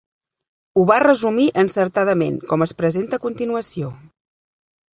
Ho 0.79 0.85
va 0.91 0.97
resumir 1.03 1.45
encertadament 1.65 2.41
com 2.53 2.67
es 2.69 2.75
presenta 2.81 3.21
a 3.21 3.25
continuació: 3.29 3.95